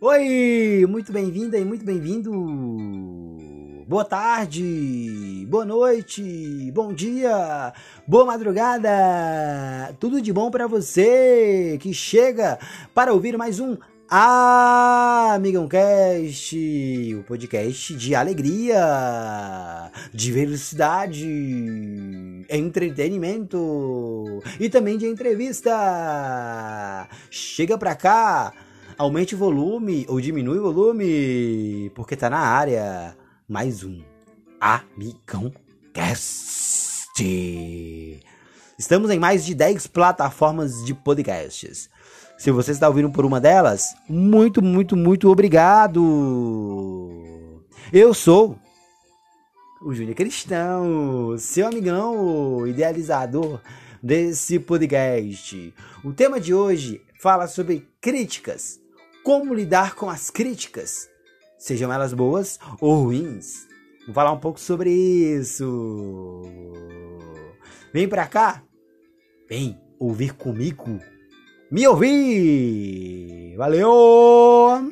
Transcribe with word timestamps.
Oi, 0.00 0.86
muito 0.88 1.12
bem-vinda 1.12 1.58
e 1.58 1.64
muito 1.64 1.84
bem-vindo. 1.84 2.30
Boa 3.88 4.04
tarde, 4.04 5.44
boa 5.50 5.64
noite, 5.64 6.70
bom 6.72 6.92
dia, 6.92 7.72
boa 8.06 8.24
madrugada. 8.24 9.92
Tudo 9.98 10.22
de 10.22 10.32
bom 10.32 10.52
para 10.52 10.68
você 10.68 11.78
que 11.80 11.92
chega 11.92 12.60
para 12.94 13.12
ouvir 13.12 13.36
mais 13.36 13.58
um 13.58 13.76
Amigão 14.08 15.66
Cast, 15.66 16.56
o 17.16 17.24
podcast 17.24 17.92
de 17.96 18.14
alegria, 18.14 19.90
de 20.14 20.30
velocidade, 20.30 21.26
entretenimento 22.48 24.40
e 24.60 24.70
também 24.70 24.96
de 24.96 25.08
entrevista. 25.08 27.08
Chega 27.28 27.76
pra 27.76 27.96
cá, 27.96 28.52
aumente 28.98 29.34
o 29.36 29.38
volume 29.38 30.04
ou 30.08 30.20
diminui 30.20 30.58
o 30.58 30.62
volume, 30.62 31.90
porque 31.94 32.16
tá 32.16 32.28
na 32.28 32.40
área 32.40 33.16
mais 33.48 33.84
um 33.84 34.02
Amigão 34.60 35.52
Cast. 35.94 37.22
Estamos 38.76 39.10
em 39.10 39.18
mais 39.20 39.46
de 39.46 39.54
10 39.54 39.86
plataformas 39.86 40.84
de 40.84 40.92
podcasts. 40.94 41.88
Se 42.36 42.50
você 42.50 42.72
está 42.72 42.88
ouvindo 42.88 43.10
por 43.10 43.24
uma 43.24 43.40
delas, 43.40 43.94
muito, 44.08 44.60
muito, 44.60 44.96
muito 44.96 45.30
obrigado. 45.30 46.02
Eu 47.92 48.12
sou 48.12 48.58
o 49.80 49.94
Júnior 49.94 50.16
Cristão, 50.16 51.36
seu 51.38 51.68
amigão, 51.68 52.66
idealizador 52.66 53.60
desse 54.02 54.58
podcast. 54.58 55.72
O 56.04 56.12
tema 56.12 56.40
de 56.40 56.52
hoje 56.52 57.00
fala 57.20 57.46
sobre 57.46 57.88
críticas. 58.00 58.80
Como 59.28 59.52
lidar 59.52 59.94
com 59.94 60.08
as 60.08 60.30
críticas, 60.30 61.06
sejam 61.58 61.92
elas 61.92 62.14
boas 62.14 62.58
ou 62.80 63.02
ruins. 63.02 63.68
Vou 64.06 64.14
falar 64.14 64.32
um 64.32 64.40
pouco 64.40 64.58
sobre 64.58 64.90
isso. 64.90 66.40
Vem 67.92 68.08
pra 68.08 68.26
cá. 68.26 68.62
Vem 69.46 69.78
ouvir 69.98 70.32
comigo 70.32 70.98
me 71.70 71.86
ouvir. 71.86 73.54
Valeu! 73.58 74.90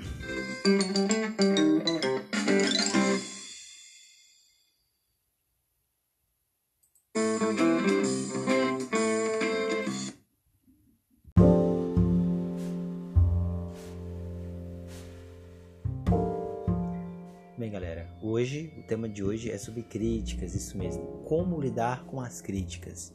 De 19.16 19.24
hoje 19.24 19.50
é 19.50 19.58
sobre 19.58 19.82
críticas, 19.82 20.54
isso 20.54 20.76
mesmo. 20.78 21.02
Como 21.24 21.60
lidar 21.60 22.04
com 22.04 22.20
as 22.20 22.40
críticas. 22.40 23.12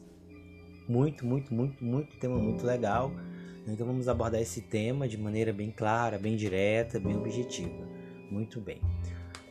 Muito, 0.88 1.24
muito, 1.24 1.54
muito, 1.54 1.84
muito 1.84 2.16
tema 2.18 2.36
muito 2.38 2.66
legal 2.66 3.12
então 3.66 3.86
vamos 3.86 4.08
abordar 4.08 4.40
esse 4.40 4.60
tema 4.60 5.06
de 5.06 5.16
maneira 5.16 5.52
bem 5.52 5.70
clara, 5.70 6.18
bem 6.18 6.36
direta, 6.36 6.98
bem 6.98 7.16
objetiva. 7.16 7.86
Muito 8.30 8.60
bem. 8.60 8.80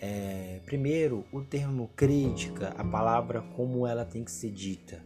É, 0.01 0.59
primeiro, 0.65 1.23
o 1.31 1.41
termo 1.41 1.89
crítica, 1.95 2.69
a 2.69 2.83
palavra 2.83 3.41
como 3.55 3.87
ela 3.87 4.03
tem 4.03 4.23
que 4.23 4.31
ser 4.31 4.51
dita, 4.51 5.01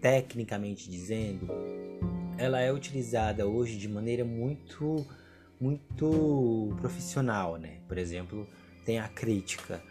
tecnicamente 0.00 0.90
dizendo, 0.90 1.46
ela 2.36 2.60
é 2.60 2.72
utilizada 2.72 3.46
hoje 3.46 3.76
de 3.76 3.88
maneira 3.88 4.24
muito, 4.24 5.06
muito 5.60 6.74
profissional, 6.80 7.56
né? 7.56 7.80
Por 7.86 7.98
exemplo, 7.98 8.46
tem 8.84 8.98
a 8.98 9.06
crítica, 9.06 9.82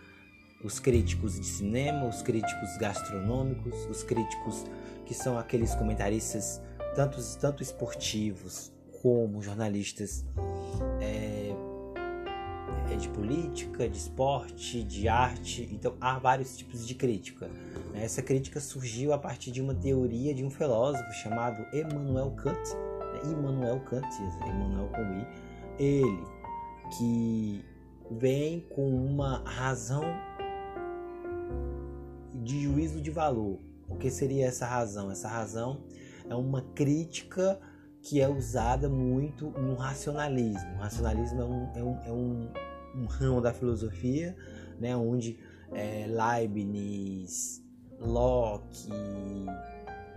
os 0.64 0.80
críticos 0.80 1.40
de 1.40 1.46
cinema, 1.46 2.08
os 2.08 2.22
críticos 2.22 2.78
gastronômicos, 2.78 3.86
os 3.90 4.04
críticos 4.04 4.66
que 5.06 5.14
são 5.14 5.38
aqueles 5.38 5.76
comentaristas 5.76 6.62
tanto, 6.96 7.20
tanto 7.40 7.62
esportivos 7.62 8.72
como 9.02 9.42
jornalistas 9.42 10.26
é, 11.00 11.54
de 12.98 13.08
política, 13.10 13.88
de 13.88 13.98
esporte, 13.98 14.84
de 14.84 15.08
arte. 15.08 15.70
Então 15.72 15.96
há 16.02 16.18
vários 16.18 16.58
tipos 16.58 16.86
de 16.88 16.96
crítica. 16.96 17.50
Essa 17.94 18.22
crítica 18.22 18.60
surgiu 18.60 19.14
a 19.14 19.18
partir 19.18 19.52
de 19.52 19.62
uma 19.62 19.76
teoria 19.76 20.34
de 20.34 20.44
um 20.44 20.50
filósofo 20.50 21.12
chamado 21.14 21.66
Emmanuel 21.74 22.32
Kant. 22.32 22.58
Né? 22.58 23.32
Immanuel 23.32 23.80
Kant, 23.82 24.08
Emmanuel 24.48 24.90
com 24.90 25.02
I. 25.02 25.28
Ele 25.80 26.24
que 26.98 27.66
vem 28.10 28.62
com 28.62 28.90
uma 28.90 29.44
razão 29.46 30.04
de 32.48 32.64
juízo 32.64 33.02
de 33.02 33.12
valor. 33.12 33.60
O 33.90 33.98
que 33.98 34.10
seria 34.10 34.46
essa 34.48 34.66
razão? 34.66 35.12
Essa 35.12 35.28
razão 35.28 35.84
é 36.30 36.34
uma 36.34 36.62
crítica 36.62 37.60
que 38.02 38.22
é 38.22 38.30
usada 38.30 38.88
muito 38.90 39.52
no 39.52 39.76
racionalismo. 39.76 40.76
O 40.76 40.78
racionalismo 40.78 41.42
é 41.42 41.46
um, 41.46 41.72
é 41.76 41.84
um, 41.84 42.00
é 42.06 42.12
um, 42.12 42.52
um 42.96 43.06
ramo 43.06 43.42
da 43.42 43.54
filosofia, 43.54 44.36
né, 44.80 44.96
onde 44.96 45.38
é, 45.74 46.08
Leibniz, 46.08 47.62
Locke, 48.00 48.90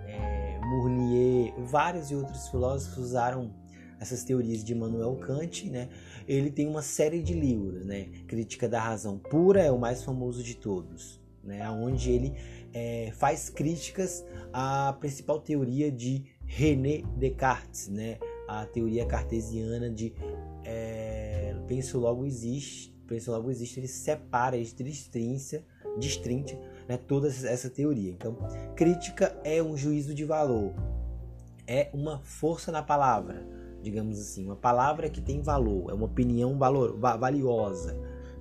é, 0.07 0.61
Mournier, 0.61 1.53
vários 1.65 2.13
e 2.13 2.15
outros 2.15 2.49
filósofos 2.49 2.97
usaram 2.99 3.53
essas 3.99 4.23
teorias 4.23 4.63
de 4.63 4.73
Immanuel 4.73 5.17
Kant, 5.17 5.69
né? 5.69 5.91
Ele 6.27 6.51
tem 6.51 6.67
uma 6.67 6.81
série 6.81 7.23
de 7.23 7.35
livros, 7.35 7.85
né? 7.85 8.05
Crítica 8.27 8.67
da 8.67 8.81
Razão 8.81 9.19
Pura 9.19 9.63
é 9.63 9.71
o 9.71 9.79
mais 9.79 10.03
famoso 10.03 10.43
de 10.43 10.55
todos, 10.55 11.20
né? 11.43 11.69
Onde 11.71 12.11
ele 12.11 12.34
é, 12.73 13.12
faz 13.12 13.49
críticas 13.49 14.25
à 14.53 14.97
principal 14.99 15.41
teoria 15.41 15.91
de 15.91 16.25
René 16.47 17.03
Descartes, 17.17 17.89
né? 17.89 18.19
a 18.51 18.67
teoria 18.67 19.06
cartesiana 19.06 19.89
de 19.89 20.12
é, 20.65 21.55
penso 21.69 22.01
logo 22.01 22.25
existe, 22.25 22.93
penso 23.06 23.31
logo 23.31 23.49
existe, 23.49 23.78
ele 23.78 23.87
separa, 23.87 24.56
ele 24.56 24.69
destrincha, 24.73 25.65
destrincha 25.99 26.59
né, 26.89 26.97
toda 26.97 27.28
essa 27.28 27.71
teoria. 27.71 28.11
Então, 28.11 28.37
crítica 28.75 29.41
é 29.45 29.62
um 29.62 29.77
juízo 29.77 30.12
de 30.12 30.25
valor, 30.25 30.75
é 31.65 31.91
uma 31.95 32.19
força 32.25 32.72
na 32.72 32.83
palavra, 32.83 33.47
digamos 33.81 34.19
assim, 34.19 34.45
uma 34.45 34.57
palavra 34.57 35.09
que 35.09 35.21
tem 35.21 35.41
valor, 35.41 35.89
é 35.91 35.95
uma 35.95 36.07
opinião 36.07 36.59
valor, 36.59 36.99
valiosa. 36.99 37.95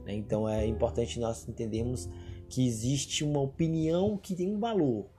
Né? 0.05 0.15
Então, 0.15 0.49
é 0.49 0.65
importante 0.65 1.19
nós 1.19 1.47
entendermos 1.47 2.09
que 2.49 2.67
existe 2.67 3.23
uma 3.23 3.39
opinião 3.39 4.17
que 4.17 4.35
tem 4.35 4.53
um 4.53 4.59
valor. 4.59 5.09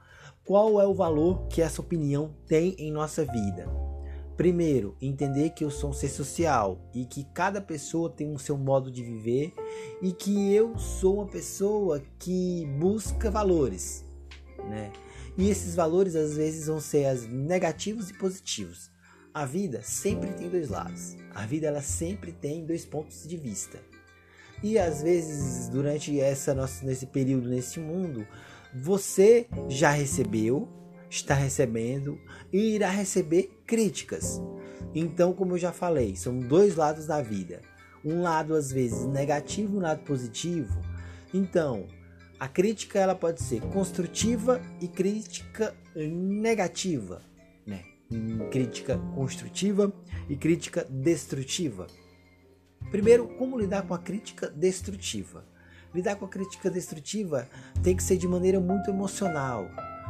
Qual 0.44 0.80
é 0.80 0.86
o 0.86 0.94
valor 0.94 1.46
que 1.48 1.62
essa 1.62 1.80
opinião 1.80 2.34
tem 2.46 2.74
em 2.78 2.90
nossa 2.90 3.24
vida? 3.24 3.68
Primeiro, 4.36 4.96
entender 5.00 5.50
que 5.50 5.62
eu 5.62 5.70
sou 5.70 5.90
um 5.90 5.92
ser 5.92 6.08
social 6.08 6.80
e 6.94 7.04
que 7.04 7.24
cada 7.32 7.60
pessoa 7.60 8.08
tem 8.08 8.30
um 8.30 8.38
seu 8.38 8.56
modo 8.56 8.90
de 8.90 9.02
viver 9.02 9.52
e 10.00 10.12
que 10.12 10.52
eu 10.52 10.78
sou 10.78 11.16
uma 11.16 11.26
pessoa 11.26 12.02
que 12.18 12.66
busca 12.78 13.30
valores, 13.30 14.04
né? 14.68 14.90
E 15.36 15.48
esses 15.48 15.74
valores 15.74 16.16
às 16.16 16.36
vezes 16.36 16.66
vão 16.66 16.80
ser 16.80 17.04
as 17.04 17.26
negativos 17.26 18.10
e 18.10 18.14
positivos. 18.14 18.90
A 19.32 19.44
vida 19.44 19.82
sempre 19.82 20.32
tem 20.32 20.48
dois 20.48 20.68
lados. 20.68 21.16
A 21.34 21.46
vida 21.46 21.68
ela 21.68 21.82
sempre 21.82 22.32
tem 22.32 22.64
dois 22.64 22.84
pontos 22.84 23.28
de 23.28 23.36
vista. 23.36 23.78
E 24.62 24.78
às 24.78 25.02
vezes, 25.02 25.68
durante 25.68 26.20
essa 26.20 26.54
nossa, 26.54 26.84
nesse 26.84 27.06
período, 27.06 27.48
nesse 27.48 27.80
mundo, 27.80 28.26
você 28.74 29.46
já 29.68 29.90
recebeu, 29.90 30.68
está 31.08 31.34
recebendo 31.34 32.18
e 32.52 32.74
irá 32.74 32.90
receber 32.90 33.50
críticas. 33.66 34.40
Então, 34.94 35.32
como 35.32 35.54
eu 35.54 35.58
já 35.58 35.72
falei, 35.72 36.14
são 36.16 36.38
dois 36.38 36.76
lados 36.76 37.06
da 37.06 37.22
vida. 37.22 37.60
Um 38.04 38.22
lado 38.22 38.54
às 38.54 38.70
vezes 38.70 39.06
negativo, 39.06 39.78
um 39.78 39.80
lado 39.80 40.02
positivo. 40.04 40.80
Então, 41.32 41.86
a 42.38 42.48
crítica 42.48 42.98
ela 42.98 43.14
pode 43.14 43.42
ser 43.42 43.60
construtiva 43.60 44.60
e 44.80 44.88
crítica 44.88 45.74
negativa, 45.94 47.22
né? 47.66 47.82
Crítica 48.50 48.98
construtiva 49.14 49.92
e 50.28 50.36
crítica 50.36 50.86
destrutiva. 50.88 51.86
Primeiro, 52.90 53.28
como 53.36 53.58
lidar 53.58 53.82
com 53.82 53.94
a 53.94 53.98
crítica 53.98 54.48
destrutiva? 54.48 55.44
Lidar 55.94 56.16
com 56.16 56.24
a 56.24 56.28
crítica 56.28 56.70
destrutiva 56.70 57.48
tem 57.82 57.96
que 57.96 58.02
ser 58.02 58.16
de 58.16 58.28
maneira 58.28 58.60
muito 58.60 58.90
emocional, 58.90 59.68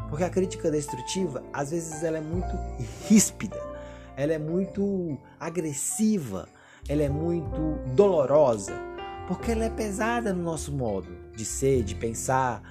porque 0.08 0.24
a 0.24 0.30
crítica 0.30 0.70
destrutiva, 0.70 1.42
às 1.52 1.70
vezes, 1.70 2.02
ela 2.02 2.18
é 2.18 2.20
muito 2.20 2.50
ríspida, 3.08 3.58
ela 4.16 4.32
é 4.32 4.38
muito 4.38 5.18
agressiva, 5.38 6.48
ela 6.88 7.02
é 7.02 7.08
muito 7.08 7.78
dolorosa, 7.94 8.74
porque 9.28 9.52
ela 9.52 9.64
é 9.64 9.70
pesada 9.70 10.32
no 10.32 10.42
nosso 10.42 10.72
modo 10.72 11.08
de 11.36 11.44
ser, 11.44 11.82
de 11.82 11.94
pensar, 11.94 12.62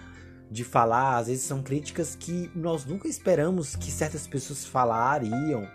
de 0.52 0.64
falar. 0.64 1.18
Às 1.18 1.28
vezes 1.28 1.44
são 1.44 1.64
críticas 1.64 2.16
que 2.16 2.52
nós 2.56 2.86
nunca 2.86 3.08
esperamos 3.08 3.76
que 3.76 3.92
certas 3.92 4.28
pessoas 4.28 4.66
falariam. 4.66 5.68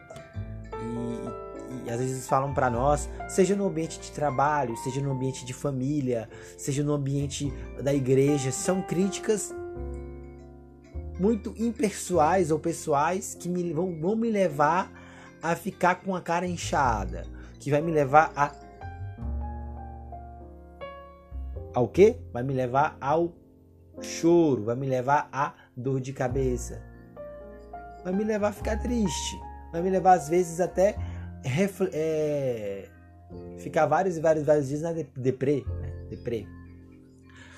Às 1.94 2.00
vezes 2.00 2.28
falam 2.28 2.52
para 2.52 2.68
nós, 2.68 3.08
seja 3.28 3.54
no 3.54 3.66
ambiente 3.66 4.00
de 4.00 4.10
trabalho, 4.10 4.76
seja 4.76 5.00
no 5.00 5.12
ambiente 5.12 5.44
de 5.44 5.52
família, 5.52 6.28
seja 6.58 6.82
no 6.82 6.92
ambiente 6.92 7.52
da 7.82 7.94
igreja, 7.94 8.50
são 8.50 8.82
críticas 8.82 9.54
muito 11.18 11.54
impessoais 11.56 12.50
ou 12.50 12.58
pessoais 12.58 13.34
que 13.34 13.48
me, 13.48 13.72
vão, 13.72 13.98
vão 14.00 14.16
me 14.16 14.30
levar 14.30 14.90
a 15.42 15.54
ficar 15.54 15.96
com 15.96 16.16
a 16.16 16.20
cara 16.20 16.46
inchada, 16.46 17.24
que 17.60 17.70
vai 17.70 17.80
me 17.80 17.92
levar 17.92 18.32
a 18.34 18.52
ao 21.74 21.88
quê? 21.88 22.16
Vai 22.32 22.42
me 22.42 22.52
levar 22.52 22.96
ao 23.00 23.32
choro, 24.00 24.64
vai 24.64 24.76
me 24.76 24.86
levar 24.86 25.28
a 25.32 25.54
dor 25.76 26.00
de 26.00 26.12
cabeça, 26.12 26.82
vai 28.02 28.12
me 28.12 28.24
levar 28.24 28.48
a 28.48 28.52
ficar 28.52 28.78
triste, 28.78 29.36
vai 29.72 29.82
me 29.82 29.90
levar 29.90 30.14
às 30.14 30.28
vezes 30.28 30.60
até 30.60 30.96
é, 31.92 32.88
ficar 33.58 33.86
vários 33.86 34.16
e 34.16 34.20
vários, 34.20 34.44
vários 34.44 34.68
dias 34.68 34.82
na 34.82 34.92
deprê, 34.92 35.64
né? 35.80 36.06
deprê. 36.08 36.46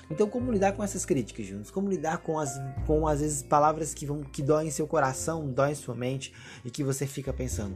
Então, 0.09 0.29
como 0.29 0.51
lidar 0.51 0.71
com 0.71 0.83
essas 0.83 1.05
críticas, 1.05 1.45
juntos? 1.45 1.69
Como 1.69 1.89
lidar 1.89 2.19
com 2.19 2.39
as, 2.39 2.59
com 2.85 3.07
às 3.07 3.19
vezes 3.19 3.43
palavras 3.43 3.93
que 3.93 4.05
vão 4.05 4.23
que 4.23 4.41
doem 4.41 4.71
seu 4.71 4.87
coração, 4.87 5.49
doem 5.49 5.75
sua 5.75 5.95
mente 5.95 6.33
e 6.63 6.71
que 6.71 6.83
você 6.83 7.05
fica 7.05 7.33
pensando: 7.33 7.75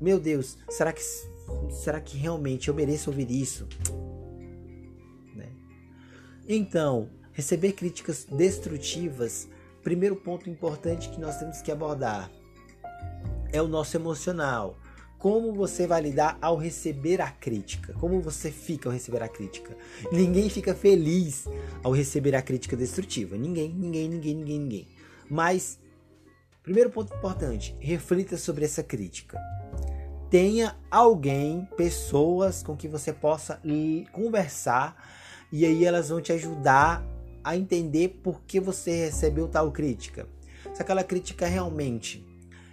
meu 0.00 0.18
Deus, 0.18 0.56
será 0.70 0.92
que 0.92 1.02
será 1.70 2.00
que 2.00 2.16
realmente 2.16 2.68
eu 2.68 2.74
mereço 2.74 3.10
ouvir 3.10 3.30
isso? 3.30 3.68
Né? 5.34 5.48
Então, 6.48 7.10
receber 7.32 7.72
críticas 7.72 8.24
destrutivas, 8.24 9.46
primeiro 9.82 10.16
ponto 10.16 10.48
importante 10.48 11.10
que 11.10 11.20
nós 11.20 11.38
temos 11.38 11.60
que 11.60 11.70
abordar 11.70 12.30
é 13.52 13.60
o 13.60 13.68
nosso 13.68 13.96
emocional 13.96 14.78
como 15.18 15.52
você 15.52 15.86
vai 15.86 16.00
lidar 16.00 16.38
ao 16.40 16.56
receber 16.56 17.20
a 17.20 17.28
crítica? 17.30 17.92
Como 17.94 18.20
você 18.20 18.52
fica 18.52 18.88
ao 18.88 18.92
receber 18.92 19.22
a 19.22 19.28
crítica? 19.28 19.76
Ninguém 20.12 20.48
fica 20.48 20.74
feliz 20.74 21.46
ao 21.82 21.92
receber 21.92 22.36
a 22.36 22.42
crítica 22.42 22.76
destrutiva. 22.76 23.36
Ninguém, 23.36 23.68
ninguém, 23.68 24.08
ninguém, 24.08 24.34
ninguém, 24.36 24.60
ninguém. 24.60 24.88
Mas, 25.28 25.78
primeiro 26.62 26.88
ponto 26.90 27.12
importante: 27.12 27.74
reflita 27.80 28.36
sobre 28.36 28.64
essa 28.64 28.82
crítica. 28.82 29.40
Tenha 30.30 30.76
alguém, 30.90 31.66
pessoas 31.76 32.62
com 32.62 32.76
que 32.76 32.86
você 32.86 33.12
possa 33.12 33.60
conversar 34.12 34.94
e 35.50 35.64
aí 35.64 35.84
elas 35.84 36.10
vão 36.10 36.20
te 36.20 36.32
ajudar 36.32 37.02
a 37.42 37.56
entender 37.56 38.20
por 38.22 38.42
que 38.42 38.60
você 38.60 39.06
recebeu 39.06 39.48
tal 39.48 39.72
crítica. 39.72 40.28
Se 40.74 40.82
aquela 40.82 41.02
crítica 41.02 41.46
realmente 41.46 42.27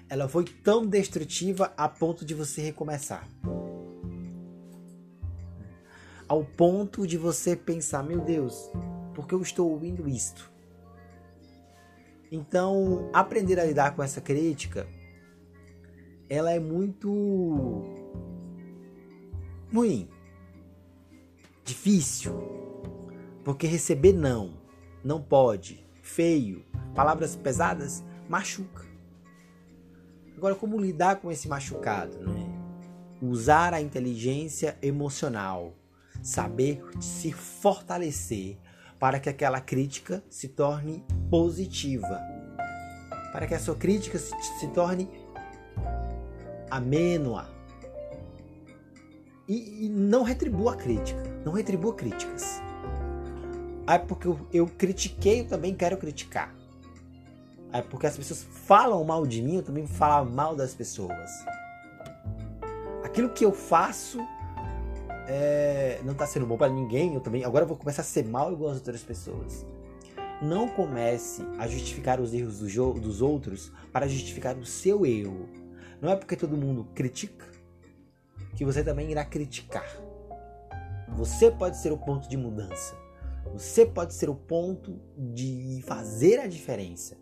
ela 0.10 0.28
foi 0.28 0.46
tão 0.46 0.86
destrutiva 0.86 1.74
a 1.76 1.90
ponto 1.90 2.24
de 2.26 2.34
você 2.34 2.62
recomeçar. 2.62 3.28
Ao 6.28 6.44
ponto 6.44 7.06
de 7.06 7.18
você 7.18 7.56
pensar, 7.56 8.04
meu 8.04 8.22
Deus, 8.22 8.72
por 9.14 9.28
que 9.28 9.34
eu 9.34 9.42
estou 9.42 9.70
ouvindo 9.70 10.08
isto? 10.08 10.52
Então, 12.32 13.10
aprender 13.14 13.60
a 13.60 13.66
lidar 13.66 13.96
com 13.96 14.02
essa 14.02 14.20
crítica, 14.20 14.88
ela 16.28 16.52
é 16.52 16.60
muito 16.60 17.84
ruim, 19.72 20.10
difícil, 21.64 22.34
porque 23.44 23.68
receber 23.68 24.14
não, 24.14 24.58
não 25.04 25.22
pode, 25.22 25.86
feio, 26.02 26.66
palavras 26.96 27.36
pesadas 27.36 28.04
machuca. 28.28 28.85
Agora, 30.46 30.60
como 30.60 30.80
lidar 30.80 31.16
com 31.16 31.32
esse 31.32 31.48
machucado? 31.48 32.20
Né? 32.20 32.48
Usar 33.20 33.74
a 33.74 33.82
inteligência 33.82 34.78
emocional, 34.80 35.74
saber 36.22 36.84
se 37.02 37.32
fortalecer 37.32 38.56
para 39.00 39.20
que 39.20 39.28
aquela 39.28 39.60
crítica 39.60 40.24
se 40.30 40.48
torne 40.48 41.04
positiva, 41.32 42.22
para 43.32 43.48
que 43.48 43.56
a 43.56 43.60
sua 43.60 43.74
crítica 43.74 44.20
se, 44.20 44.40
se 44.60 44.68
torne 44.68 45.10
amênua. 46.70 47.50
E, 49.48 49.86
e, 49.86 49.90
não 49.90 50.22
retribua 50.22 50.74
a 50.74 50.76
crítica, 50.76 51.24
não 51.44 51.54
retribua 51.54 51.96
críticas. 51.96 52.62
Ah, 53.88 53.98
porque 53.98 54.28
eu, 54.28 54.40
eu 54.54 54.68
critiquei, 54.68 55.42
eu 55.42 55.48
também 55.48 55.74
quero 55.74 55.98
criticar. 55.98 56.54
É 57.72 57.82
porque 57.82 58.08
as 58.08 58.16
pessoas 58.16 58.44
falam 58.44 59.04
mal 59.04 59.26
de 59.26 59.42
mim, 59.42 59.56
eu 59.56 59.64
também 59.64 59.84
vou 59.84 59.96
falar 59.96 60.24
mal 60.24 60.56
das 60.56 60.74
pessoas. 60.74 61.30
Aquilo 63.04 63.30
que 63.30 63.46
eu 63.46 63.52
faço 63.52 64.20
é, 65.28 66.00
não 66.04 66.14
está 66.14 66.26
sendo 66.26 66.46
bom 66.46 66.58
para 66.58 66.70
ninguém, 66.70 67.14
eu 67.14 67.22
também. 67.22 67.44
Agora 67.44 67.64
eu 67.64 67.68
vou 67.68 67.78
começar 67.78 68.02
a 68.02 68.06
ser 68.06 68.26
mal 68.26 68.52
igual 68.52 68.72
as 68.72 68.78
outras 68.78 69.04
pessoas. 69.04 69.66
Não 70.42 70.68
comece 70.68 71.44
a 71.58 71.68
justificar 71.68 72.20
os 72.20 72.34
erros 72.34 72.60
do 72.60 73.00
dos 73.00 73.22
outros 73.22 73.72
para 73.92 74.08
justificar 74.08 74.58
o 74.58 74.66
seu 74.66 75.06
erro. 75.06 75.50
Não 76.02 76.12
é 76.12 76.16
porque 76.16 76.36
todo 76.36 76.58
mundo 76.58 76.88
critica 76.94 77.46
que 78.56 78.66
você 78.66 78.84
também 78.84 79.12
irá 79.12 79.26
criticar. 79.26 79.88
Você 81.10 81.50
pode 81.50 81.78
ser 81.78 81.92
o 81.92 81.98
ponto 81.98 82.28
de 82.28 82.38
mudança. 82.38 82.96
Você 83.54 83.86
pode 83.86 84.14
ser 84.14 84.30
o 84.30 84.36
ponto 84.36 85.00
de 85.18 85.82
fazer 85.86 86.40
a 86.40 86.48
diferença. 86.48 87.18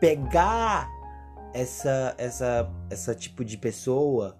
Pegar 0.00 0.88
essa 1.52 2.14
essa 2.18 2.70
essa 2.90 3.14
tipo 3.14 3.44
de 3.44 3.56
pessoa, 3.56 4.36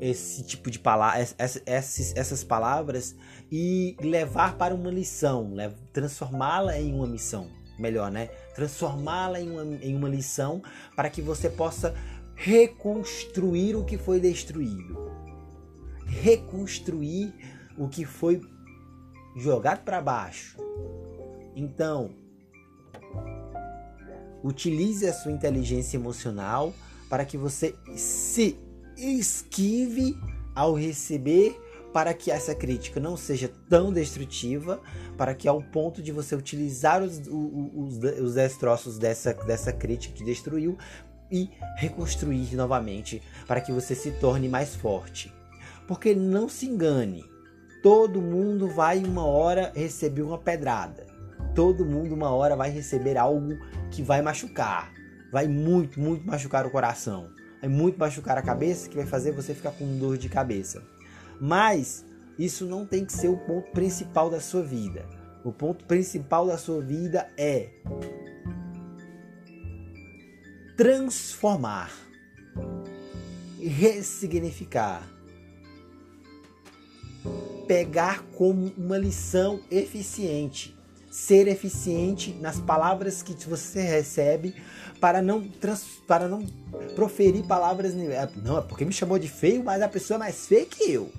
esse 0.00 0.44
tipo 0.44 0.70
de 0.70 0.78
palavra, 0.78 1.26
essas, 1.38 2.16
essas 2.16 2.44
palavras 2.44 3.16
e 3.50 3.96
levar 4.00 4.56
para 4.56 4.74
uma 4.74 4.90
lição, 4.90 5.54
transformá-la 5.92 6.78
em 6.78 6.92
uma 6.94 7.06
missão, 7.06 7.48
melhor, 7.78 8.10
né? 8.10 8.26
Transformá-la 8.54 9.40
em 9.40 9.50
uma, 9.50 9.62
em 9.62 9.96
uma 9.96 10.08
lição 10.08 10.62
para 10.94 11.08
que 11.08 11.22
você 11.22 11.48
possa 11.48 11.94
reconstruir 12.34 13.76
o 13.76 13.84
que 13.84 13.96
foi 13.96 14.20
destruído, 14.20 15.10
reconstruir 16.06 17.32
o 17.78 17.88
que 17.88 18.04
foi 18.04 18.40
jogado 19.36 19.84
para 19.84 20.00
baixo. 20.00 20.56
Então, 21.54 22.14
Utilize 24.46 25.06
a 25.06 25.12
sua 25.12 25.32
inteligência 25.32 25.96
emocional 25.96 26.72
para 27.08 27.24
que 27.24 27.36
você 27.36 27.74
se 27.96 28.56
esquive 28.96 30.16
ao 30.54 30.74
receber 30.74 31.60
para 31.92 32.12
que 32.12 32.30
essa 32.30 32.54
crítica 32.54 33.00
não 33.00 33.16
seja 33.16 33.50
tão 33.70 33.90
destrutiva, 33.90 34.82
para 35.16 35.34
que 35.34 35.48
ao 35.48 35.62
ponto 35.62 36.02
de 36.02 36.12
você 36.12 36.36
utilizar 36.36 37.02
os, 37.02 37.22
os, 37.26 37.96
os 38.20 38.34
destroços 38.34 38.98
dessa, 38.98 39.32
dessa 39.32 39.72
crítica 39.72 40.14
que 40.14 40.22
destruiu 40.22 40.76
e 41.30 41.48
reconstruir 41.74 42.54
novamente, 42.54 43.22
para 43.46 43.62
que 43.62 43.72
você 43.72 43.94
se 43.94 44.10
torne 44.10 44.46
mais 44.46 44.76
forte. 44.76 45.32
Porque 45.88 46.14
não 46.14 46.50
se 46.50 46.66
engane, 46.66 47.24
todo 47.82 48.20
mundo 48.20 48.68
vai 48.68 49.02
uma 49.02 49.24
hora 49.24 49.72
receber 49.74 50.20
uma 50.20 50.36
pedrada 50.36 51.16
todo 51.56 51.86
mundo 51.86 52.14
uma 52.14 52.28
hora 52.28 52.54
vai 52.54 52.70
receber 52.70 53.16
algo 53.16 53.58
que 53.96 54.02
vai 54.02 54.20
machucar. 54.20 54.92
Vai 55.32 55.48
muito, 55.48 55.98
muito 55.98 56.26
machucar 56.26 56.66
o 56.66 56.70
coração. 56.70 57.30
Vai 57.62 57.70
muito 57.70 57.98
machucar 57.98 58.36
a 58.36 58.42
cabeça, 58.42 58.90
que 58.90 58.96
vai 58.96 59.06
fazer 59.06 59.32
você 59.32 59.54
ficar 59.54 59.70
com 59.70 59.98
dor 59.98 60.18
de 60.18 60.28
cabeça. 60.28 60.82
Mas 61.40 62.04
isso 62.38 62.66
não 62.66 62.84
tem 62.84 63.06
que 63.06 63.12
ser 63.12 63.28
o 63.28 63.38
ponto 63.38 63.72
principal 63.72 64.28
da 64.28 64.38
sua 64.38 64.62
vida. 64.62 65.06
O 65.42 65.50
ponto 65.50 65.86
principal 65.86 66.46
da 66.46 66.58
sua 66.58 66.82
vida 66.82 67.30
é 67.38 67.70
transformar, 70.76 71.90
ressignificar, 73.58 75.08
pegar 77.66 78.22
como 78.34 78.74
uma 78.76 78.98
lição 78.98 79.62
eficiente 79.70 80.75
ser 81.16 81.48
eficiente 81.48 82.36
nas 82.42 82.60
palavras 82.60 83.22
que 83.22 83.32
você 83.48 83.80
recebe 83.80 84.54
para 85.00 85.22
não, 85.22 85.48
trans, 85.48 85.82
para 86.06 86.28
não 86.28 86.44
proferir 86.94 87.42
palavras. 87.44 87.94
É, 87.94 88.28
não, 88.44 88.58
é 88.58 88.60
porque 88.60 88.84
me 88.84 88.92
chamou 88.92 89.18
de 89.18 89.26
feio, 89.26 89.64
mas 89.64 89.80
a 89.80 89.88
pessoa 89.88 90.16
é 90.16 90.18
mais 90.18 90.46
feia 90.46 90.66
que 90.66 90.92
eu. 90.92 91.10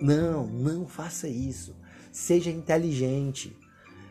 Não, 0.00 0.46
não 0.46 0.86
faça 0.86 1.26
isso. 1.26 1.74
Seja 2.12 2.50
inteligente. 2.50 3.56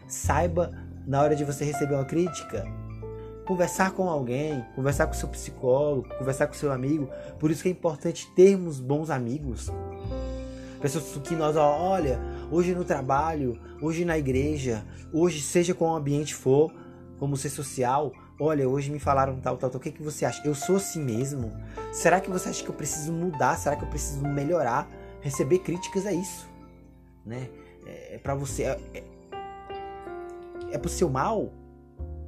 Saiba, 0.05 0.69
na 1.07 1.21
hora 1.21 1.33
de 1.33 1.45
você 1.45 1.63
receber 1.63 1.95
uma 1.95 2.03
crítica, 2.03 2.65
conversar 3.45 3.91
com 3.91 4.09
alguém, 4.09 4.65
conversar 4.75 5.07
com 5.07 5.13
seu 5.13 5.29
psicólogo, 5.29 6.09
conversar 6.17 6.47
com 6.47 6.53
seu 6.55 6.73
amigo. 6.73 7.09
Por 7.39 7.49
isso 7.51 7.63
que 7.63 7.69
é 7.69 7.71
importante 7.71 8.29
termos 8.35 8.81
bons 8.81 9.09
amigos. 9.09 9.69
Pessoas 10.81 11.15
que 11.23 11.35
nós, 11.35 11.55
olha, 11.55 12.19
hoje 12.51 12.73
no 12.73 12.83
trabalho, 12.83 13.59
hoje 13.81 14.03
na 14.03 14.17
igreja, 14.17 14.83
hoje 15.13 15.39
seja 15.41 15.73
qual 15.73 15.95
ambiente 15.95 16.33
for, 16.33 16.73
como 17.19 17.37
ser 17.37 17.49
social, 17.49 18.11
Olha, 18.43 18.67
hoje 18.67 18.89
me 18.89 18.97
falaram 18.97 19.39
tal, 19.39 19.55
tal, 19.55 19.69
tal. 19.69 19.79
O 19.79 19.83
que, 19.83 19.91
que 19.91 20.01
você 20.01 20.25
acha? 20.25 20.41
Eu 20.43 20.55
sou 20.55 20.77
assim 20.77 20.99
mesmo? 20.99 21.53
Será 21.93 22.19
que 22.19 22.27
você 22.27 22.49
acha 22.49 22.63
que 22.63 22.69
eu 22.71 22.73
preciso 22.73 23.13
mudar? 23.13 23.55
Será 23.55 23.75
que 23.75 23.83
eu 23.83 23.87
preciso 23.87 24.27
melhorar? 24.27 24.89
Receber 25.21 25.59
críticas 25.59 26.07
é 26.07 26.13
isso, 26.15 26.49
né? 27.23 27.47
É, 27.85 28.15
é 28.15 28.17
para 28.17 28.33
você. 28.33 28.63
É, 28.63 28.79
é, 28.95 29.03
é 30.71 30.77
pro 30.79 30.89
seu 30.89 31.07
mal? 31.07 31.53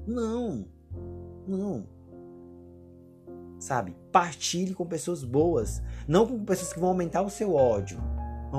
Não, 0.05 0.67
não. 1.47 1.87
Sabe? 3.57 3.95
Partilhe 4.11 4.75
com 4.75 4.85
pessoas 4.85 5.23
boas, 5.23 5.81
não 6.07 6.27
com 6.27 6.45
pessoas 6.45 6.73
que 6.73 6.79
vão 6.79 6.89
aumentar 6.89 7.23
o 7.23 7.29
seu 7.31 7.55
ódio, 7.55 7.97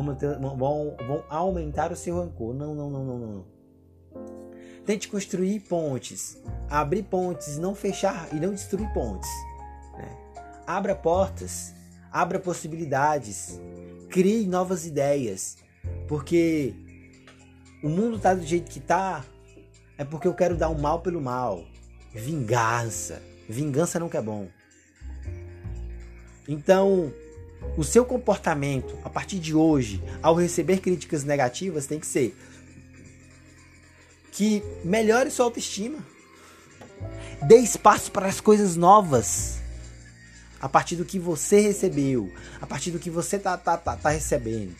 vão, 0.02 0.56
vão, 0.56 0.96
vão 1.06 1.24
aumentar 1.28 1.92
o 1.92 1.96
seu 1.96 2.16
rancor. 2.16 2.54
Não, 2.54 2.74
não, 2.74 2.90
não, 2.90 3.04
não, 3.04 3.18
não. 3.18 3.44
Tente 4.84 5.08
construir 5.08 5.60
pontes, 5.60 6.42
abrir 6.68 7.04
pontes, 7.04 7.58
não 7.58 7.74
fechar 7.74 8.28
e 8.32 8.36
não 8.36 8.52
destruir 8.52 8.92
pontes. 8.92 9.30
Né? 9.96 10.16
Abra 10.66 10.94
portas, 10.94 11.74
abra 12.12 12.38
possibilidades, 12.38 13.60
crie 14.10 14.46
novas 14.46 14.84
ideias, 14.84 15.56
porque 16.06 16.74
o 17.82 17.88
mundo 17.88 18.18
tá 18.18 18.34
do 18.34 18.42
jeito 18.42 18.70
que 18.70 18.80
tá 18.80 19.24
é 19.96 20.04
porque 20.04 20.26
eu 20.26 20.34
quero 20.34 20.56
dar 20.56 20.68
o 20.68 20.78
mal 20.78 21.00
pelo 21.00 21.20
mal. 21.20 21.64
Vingança. 22.12 23.22
Vingança 23.48 23.98
nunca 23.98 24.18
é 24.18 24.22
bom. 24.22 24.48
Então, 26.48 27.12
o 27.76 27.84
seu 27.84 28.04
comportamento 28.04 28.96
a 29.04 29.10
partir 29.10 29.38
de 29.38 29.54
hoje, 29.54 30.02
ao 30.22 30.34
receber 30.34 30.78
críticas 30.78 31.24
negativas, 31.24 31.86
tem 31.86 31.98
que 31.98 32.06
ser 32.06 32.36
que 34.34 34.62
melhore 34.84 35.30
sua 35.30 35.46
autoestima. 35.46 35.98
Dê 37.46 37.58
espaço 37.58 38.10
para 38.10 38.26
as 38.26 38.40
coisas 38.40 38.74
novas. 38.74 39.60
A 40.60 40.68
partir 40.68 40.96
do 40.96 41.04
que 41.04 41.18
você 41.18 41.60
recebeu, 41.60 42.32
a 42.60 42.66
partir 42.66 42.90
do 42.90 42.98
que 42.98 43.10
você 43.10 43.38
tá, 43.38 43.56
tá, 43.56 43.76
tá, 43.76 43.96
tá 43.96 44.08
recebendo. 44.08 44.74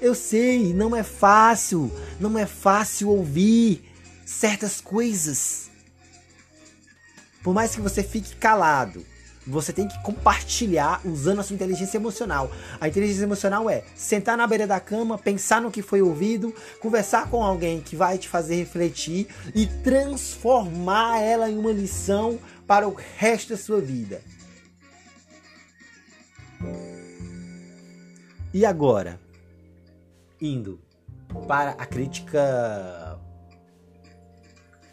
Eu 0.00 0.14
sei, 0.14 0.72
não 0.72 0.94
é 0.94 1.02
fácil, 1.02 1.92
não 2.18 2.38
é 2.38 2.46
fácil 2.46 3.10
ouvir 3.10 3.84
certas 4.24 4.80
coisas. 4.80 5.70
Por 7.42 7.52
mais 7.52 7.74
que 7.74 7.80
você 7.80 8.02
fique 8.02 8.36
calado, 8.36 9.04
você 9.46 9.72
tem 9.72 9.86
que 9.86 10.02
compartilhar 10.02 11.00
usando 11.04 11.40
a 11.40 11.42
sua 11.42 11.54
inteligência 11.54 11.98
emocional. 11.98 12.50
A 12.80 12.88
inteligência 12.88 13.24
emocional 13.24 13.68
é 13.68 13.84
sentar 13.94 14.36
na 14.36 14.46
beira 14.46 14.66
da 14.66 14.80
cama, 14.80 15.18
pensar 15.18 15.60
no 15.60 15.70
que 15.70 15.82
foi 15.82 16.00
ouvido, 16.00 16.54
conversar 16.80 17.28
com 17.28 17.42
alguém 17.42 17.80
que 17.80 17.96
vai 17.96 18.18
te 18.18 18.28
fazer 18.28 18.56
refletir 18.56 19.28
e 19.54 19.66
transformar 19.66 21.20
ela 21.20 21.50
em 21.50 21.58
uma 21.58 21.72
lição 21.72 22.38
para 22.66 22.88
o 22.88 22.94
resto 22.94 23.50
da 23.50 23.56
sua 23.56 23.80
vida. 23.80 24.22
E 28.52 28.64
agora, 28.64 29.20
indo 30.40 30.80
para 31.48 31.70
a 31.72 31.84
crítica 31.84 33.18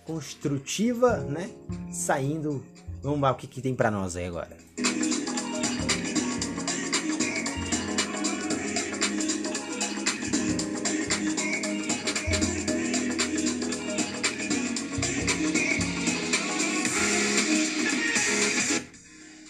construtiva, 0.04 1.18
né? 1.18 1.50
Saindo 1.92 2.66
Vamos 3.04 3.20
ver 3.20 3.28
o 3.28 3.36
que, 3.36 3.48
que 3.48 3.62
tem 3.62 3.74
para 3.74 3.90
nós 3.90 4.16
aí 4.16 4.28
agora. 4.28 4.56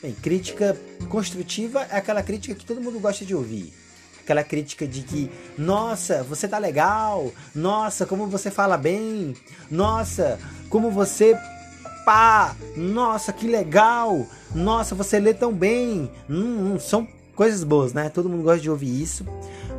Bem, 0.01 0.13
crítica 0.13 0.77
construtiva 1.09 1.81
é 1.91 1.97
aquela 1.97 2.23
crítica 2.23 2.55
que 2.55 2.65
todo 2.65 2.79
mundo 2.79 3.01
gosta 3.01 3.25
de 3.25 3.35
ouvir. 3.35 3.73
Aquela 4.23 4.45
crítica 4.45 4.87
de 4.87 5.01
que, 5.01 5.29
nossa, 5.57 6.23
você 6.23 6.47
tá 6.47 6.57
legal, 6.57 7.33
nossa, 7.53 8.05
como 8.05 8.27
você 8.27 8.49
fala 8.49 8.77
bem, 8.77 9.35
nossa, 9.69 10.39
como 10.69 10.89
você 10.89 11.37
pá, 12.05 12.55
nossa, 12.75 13.31
que 13.33 13.47
legal, 13.47 14.25
nossa, 14.53 14.95
você 14.95 15.19
lê 15.19 15.33
tão 15.33 15.53
bem. 15.53 16.11
Hum, 16.29 16.73
hum, 16.73 16.79
são 16.79 17.07
coisas 17.35 17.63
boas, 17.63 17.93
né? 17.93 18.09
Todo 18.09 18.29
mundo 18.29 18.43
gosta 18.43 18.61
de 18.61 18.69
ouvir 18.69 19.01
isso. 19.01 19.25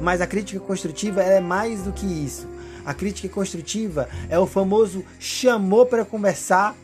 Mas 0.01 0.21
a 0.21 0.27
crítica 0.27 0.61
construtiva 0.61 1.23
é 1.23 1.41
mais 1.41 1.83
do 1.83 1.93
que 1.93 2.07
isso. 2.07 2.49
A 2.85 2.93
crítica 2.93 3.29
construtiva 3.29 4.09
é 4.29 4.39
o 4.39 4.47
famoso 4.47 5.05
chamou 5.19 5.87
para 5.87 6.05
conversar 6.05 6.75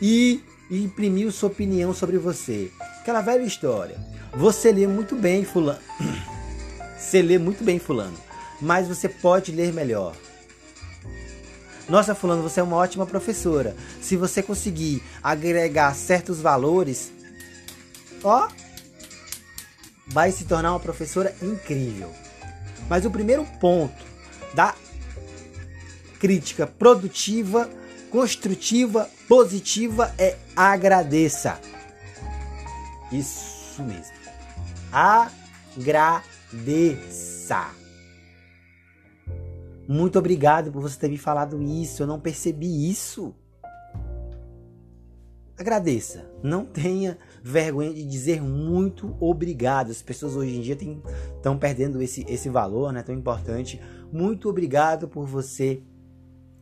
e 0.00 0.40
imprimiu 0.70 1.32
sua 1.32 1.48
opinião 1.48 1.92
sobre 1.92 2.18
você. 2.18 2.70
Aquela 3.00 3.20
velha 3.20 3.42
história. 3.42 3.96
Você 4.34 4.70
lê 4.70 4.86
muito 4.86 5.16
bem, 5.16 5.44
fulano. 5.44 5.80
Você 6.98 7.22
lê 7.22 7.38
muito 7.38 7.64
bem, 7.64 7.78
fulano. 7.78 8.16
Mas 8.60 8.88
você 8.88 9.08
pode 9.08 9.52
ler 9.52 9.72
melhor. 9.72 10.14
Nossa, 11.88 12.14
fulano, 12.14 12.42
você 12.42 12.60
é 12.60 12.62
uma 12.62 12.76
ótima 12.76 13.06
professora. 13.06 13.74
Se 14.00 14.14
você 14.16 14.42
conseguir 14.42 15.02
agregar 15.22 15.94
certos 15.94 16.38
valores, 16.40 17.10
ó, 18.22 18.48
vai 20.06 20.30
se 20.30 20.44
tornar 20.44 20.72
uma 20.72 20.80
professora 20.80 21.34
incrível. 21.40 22.12
Mas 22.88 23.06
o 23.06 23.10
primeiro 23.10 23.44
ponto 23.58 24.06
da 24.54 24.74
crítica 26.18 26.66
produtiva, 26.66 27.70
construtiva, 28.10 29.08
positiva 29.26 30.14
é 30.18 30.36
agradeça. 30.54 31.58
Isso 33.10 33.82
mesmo. 33.82 34.12
Agradeça. 34.92 36.18
Muito 39.88 40.18
obrigado 40.18 40.70
por 40.70 40.82
você 40.82 40.98
ter 40.98 41.08
me 41.08 41.16
falado 41.16 41.62
isso. 41.62 42.02
Eu 42.02 42.06
não 42.06 42.20
percebi 42.20 42.90
isso. 42.90 43.34
Agradeça. 45.56 46.30
Não 46.42 46.66
tenha 46.66 47.16
vergonha 47.42 47.94
de 47.94 48.04
dizer 48.04 48.42
muito 48.42 49.16
obrigado. 49.18 49.90
As 49.90 50.02
pessoas 50.02 50.36
hoje 50.36 50.58
em 50.58 50.60
dia 50.60 50.76
estão 51.36 51.56
perdendo 51.56 52.02
esse, 52.02 52.22
esse 52.28 52.50
valor, 52.50 52.92
né? 52.92 53.02
Tão 53.02 53.14
importante. 53.14 53.80
Muito 54.12 54.50
obrigado 54.50 55.08
por 55.08 55.26
você 55.26 55.82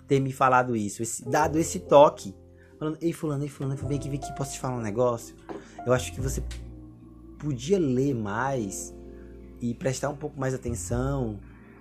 ter 0.06 0.20
me 0.20 0.32
falado 0.32 0.76
isso, 0.76 1.02
esse, 1.02 1.28
dado 1.28 1.58
esse 1.58 1.80
toque. 1.80 2.32
Falando, 2.78 2.98
ei 3.00 3.12
fulano, 3.12 3.42
ei 3.42 3.48
fulano, 3.48 3.76
vem 3.88 3.98
aqui, 3.98 4.08
vem 4.08 4.20
aqui, 4.20 4.32
posso 4.36 4.52
te 4.52 4.60
falar 4.60 4.76
um 4.76 4.82
negócio? 4.82 5.34
Eu 5.84 5.92
acho 5.92 6.12
que 6.12 6.20
você 6.20 6.42
podia 7.40 7.78
ler 7.78 8.14
mais 8.14 8.94
e 9.60 9.74
prestar 9.74 10.10
um 10.10 10.16
pouco 10.16 10.38
mais 10.38 10.54
atenção 10.54 11.40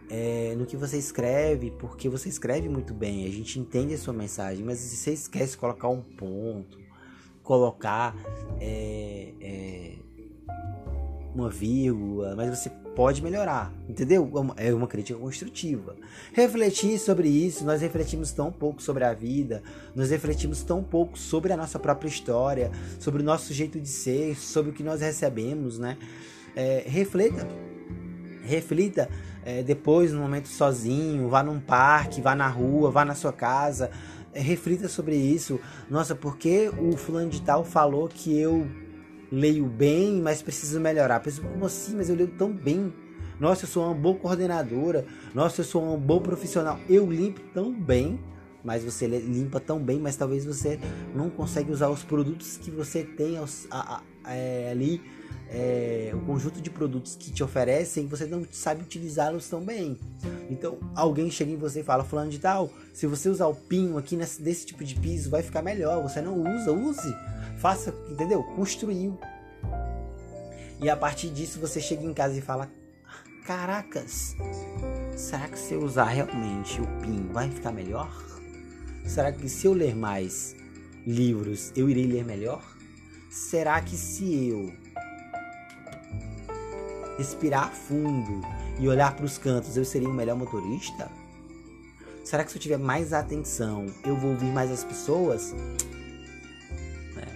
é, 0.10 0.54
no 0.58 0.66
que 0.66 0.78
você 0.78 0.98
escreve, 0.98 1.72
porque 1.72 2.08
você 2.08 2.30
escreve 2.30 2.70
muito 2.70 2.94
bem, 2.94 3.26
a 3.26 3.32
gente 3.32 3.60
entende 3.60 3.94
a 3.94 3.98
sua 3.98 4.14
mensagem, 4.14 4.64
mas 4.64 4.80
você 4.80 5.12
esquece 5.12 5.58
colocar 5.58 5.90
um 5.90 6.02
ponto, 6.02 6.78
colocar 7.44 8.16
é, 8.60 9.34
é, 9.42 9.94
uma 11.34 11.50
vírgula, 11.50 12.36
mas 12.36 12.58
você 12.58 12.70
pode 12.96 13.22
melhorar, 13.22 13.74
entendeu? 13.90 14.32
É 14.56 14.74
uma 14.74 14.88
crítica 14.88 15.20
construtiva. 15.20 15.96
Refletir 16.32 16.98
sobre 16.98 17.28
isso, 17.28 17.66
nós 17.66 17.82
refletimos 17.82 18.32
tão 18.32 18.52
pouco 18.52 18.82
sobre 18.82 19.04
a 19.04 19.14
vida, 19.14 19.62
nós 19.94 20.12
refletimos 20.12 20.64
tão 20.64 20.82
pouco 20.82 21.20
sobre 21.20 21.52
a 21.52 21.58
nossa 21.58 21.78
própria 21.78 22.08
história, 22.08 22.72
sobre 22.98 23.22
o 23.22 23.26
nosso 23.26 23.54
jeito 23.54 23.80
de 23.80 23.90
ser, 23.90 24.38
sobre 24.38 24.72
o 24.72 24.74
que 24.74 24.82
nós 24.82 25.02
recebemos, 25.02 25.78
né? 25.78 25.98
É, 26.56 26.86
reflita, 26.88 27.46
reflita 28.46 29.10
é, 29.46 29.62
depois, 29.62 30.12
no 30.12 30.20
momento 30.20 30.48
sozinho, 30.48 31.30
vá 31.30 31.44
num 31.44 31.60
parque, 31.60 32.20
vá 32.20 32.36
na 32.36 32.48
rua, 32.48 32.90
vá 32.90 33.06
na 33.06 33.14
sua 33.14 33.32
casa, 33.32 33.92
é, 34.34 34.42
reflita 34.42 34.88
sobre 34.88 35.16
isso. 35.16 35.60
Nossa, 35.88 36.16
porque 36.16 36.72
o 36.80 36.98
fulano 36.98 37.30
de 37.30 37.42
tal 37.44 37.64
falou 37.64 38.08
que 38.08 38.36
eu 38.36 38.68
leio 39.32 39.68
bem, 39.68 40.20
mas 40.20 40.42
preciso 40.42 40.80
melhorar? 40.80 41.20
Penso, 41.20 41.44
como 41.44 41.66
assim? 41.66 41.96
Mas 41.96 42.10
eu 42.10 42.16
leio 42.16 42.30
tão 42.30 42.52
bem. 42.52 42.92
Nossa, 43.40 43.66
eu 43.66 43.70
sou 43.70 43.86
uma 43.86 43.94
boa 43.94 44.18
coordenadora. 44.18 45.06
Nossa, 45.34 45.62
eu 45.62 45.66
sou 45.66 45.84
uma 45.84 45.98
boa 45.98 46.22
profissional. 46.22 46.80
Eu 46.90 47.06
limpo 47.12 47.42
tão 47.54 47.72
bem, 47.72 48.20
mas 48.64 48.84
você 48.84 49.06
limpa 49.06 49.60
tão 49.60 49.80
bem, 49.80 50.00
mas 50.00 50.16
talvez 50.16 50.44
você 50.44 50.80
não 51.14 51.30
consegue 51.30 51.72
usar 51.72 51.90
os 51.90 52.04
produtos 52.04 52.58
que 52.58 52.72
você 52.72 53.04
tem 53.04 53.38
aos, 53.38 53.68
a, 53.70 54.02
a, 54.24 54.34
é, 54.34 54.72
ali 54.72 55.02
é, 55.50 56.12
o 56.14 56.20
conjunto 56.22 56.62
de 56.62 56.70
produtos 56.70 57.16
que 57.16 57.32
te 57.32 57.44
oferecem, 57.44 58.08
você 58.08 58.26
não 58.26 58.46
sabe 58.52 58.82
utilizá-los 58.82 59.48
tão 59.48 59.62
bem. 59.62 59.98
Então, 60.50 60.78
alguém 60.96 61.30
chega 61.30 61.52
em 61.52 61.58
você 61.58 61.82
e 61.82 61.84
fala, 61.84 62.04
fulano 62.04 62.30
de 62.30 62.40
tal, 62.40 62.72
se 62.94 63.08
você 63.08 63.30
usar 63.30 63.48
o 63.48 63.56
pinho 63.56 63.98
aqui 63.98 64.16
nesse, 64.16 64.42
desse 64.42 64.66
tipo 64.66 64.84
de 64.84 64.96
piso, 64.96 65.30
vai 65.30 65.42
ficar 65.42 65.62
melhor. 65.62 66.02
Você 66.02 66.22
não 66.22 66.40
usa, 66.40 66.72
use. 66.72 67.16
Faça, 67.58 67.94
entendeu? 68.10 68.44
Construiu. 68.56 69.18
E 70.82 70.90
a 70.90 70.96
partir 70.96 71.30
disso, 71.30 71.60
você 71.60 71.80
chega 71.80 72.04
em 72.04 72.14
casa 72.14 72.38
e 72.38 72.42
fala, 72.42 72.70
caracas, 73.46 74.36
será 75.16 75.48
que 75.48 75.58
se 75.58 75.74
eu 75.74 75.84
usar 75.84 76.06
realmente 76.06 76.82
o 76.82 76.88
pinho 77.02 77.32
vai 77.32 77.50
ficar 77.50 77.72
melhor? 77.72 78.12
Será 79.06 79.32
que 79.32 79.48
se 79.48 79.68
eu 79.68 79.74
ler 79.74 79.96
mais 79.96 80.56
livros, 81.06 81.72
eu 81.76 81.90
irei 81.90 82.08
ler 82.08 82.26
melhor? 82.26 82.64
Será 83.30 83.80
que 83.82 83.96
se 83.96 84.48
eu 84.50 84.74
respirar 87.18 87.72
fundo 87.72 88.42
e 88.80 88.88
olhar 88.88 89.16
para 89.16 89.26
os 89.26 89.38
cantos, 89.38 89.78
eu 89.78 89.86
seria 89.86 90.10
um 90.10 90.14
melhor 90.14 90.38
motorista? 90.38 91.10
Será 92.24 92.44
que 92.44 92.52
se 92.52 92.58
eu 92.58 92.62
tiver 92.62 92.80
mais 92.80 93.14
atenção, 93.14 93.86
eu 94.04 94.16
vou 94.16 94.32
ouvir 94.32 94.52
mais 94.52 94.72
as 94.72 94.84
pessoas? 94.84 95.54
É. 97.18 97.28